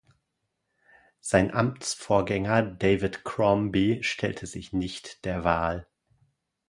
[1.19, 5.85] Sein Amtsvorgänger David Crombie stellte sich nicht der Wahl.